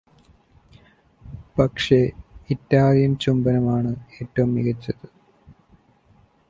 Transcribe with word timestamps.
പക്ഷെ 1.57 1.99
ഇറ്റാലിയൻ 2.49 3.15
ചുംബനമാണ് 3.15 3.91
ഏറ്റവും 4.21 4.55
മികച്ചത് 4.55 5.05